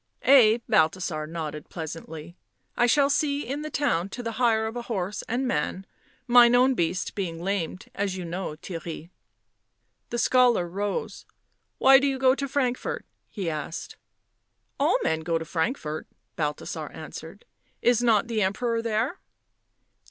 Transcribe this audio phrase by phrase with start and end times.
[0.25, 2.35] "Ay," Balthasar nodded pleasantly."
[2.75, 5.85] I shall see in the town to the hire of a horse and man—
[6.27, 9.11] mine own beast being lamed, as you know, Theirry."
[10.09, 11.27] The scholar rose."
[11.77, 13.91] Why do you go to Frankfort?" he asked.
[13.91, 13.97] t(
[14.79, 17.45] All men go to Frankfort," Balthasar answered."
[17.83, 19.19] Is not the Emperor there